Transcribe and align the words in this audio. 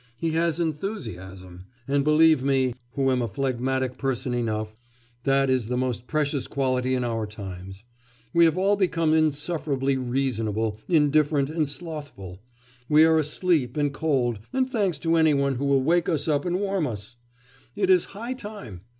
He 0.17 0.31
has 0.31 0.59
enthusiasm; 0.59 1.65
and 1.87 2.03
believe 2.03 2.41
me, 2.41 2.73
who 2.93 3.11
am 3.11 3.21
a 3.21 3.27
phlegmatic 3.27 3.99
person 3.99 4.33
enough, 4.33 4.73
that 5.25 5.47
is 5.47 5.67
the 5.67 5.77
most 5.77 6.07
precious 6.07 6.47
quality 6.47 6.95
in 6.95 7.03
our 7.03 7.27
times. 7.27 7.83
We 8.33 8.45
have 8.45 8.57
all 8.57 8.75
become 8.75 9.13
insufferably 9.13 9.97
reasonable, 9.97 10.79
indifferent, 10.87 11.51
and 11.51 11.69
slothful; 11.69 12.39
we 12.89 13.05
are 13.05 13.19
asleep 13.19 13.77
and 13.77 13.93
cold, 13.93 14.39
and 14.51 14.67
thanks 14.67 14.97
to 14.97 15.17
any 15.17 15.35
one 15.35 15.57
who 15.57 15.65
will 15.65 15.83
wake 15.83 16.09
us 16.09 16.27
up 16.27 16.45
and 16.45 16.59
warm 16.59 16.87
us! 16.87 17.17
It 17.75 17.91
is 17.91 18.05
high 18.15 18.33
time! 18.33 18.81